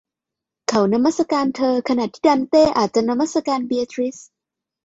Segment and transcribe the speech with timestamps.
[0.69, 4.17] เขานมัสการเธอขณะที่ดันเต้อาจจะนมัสการเบียทริซ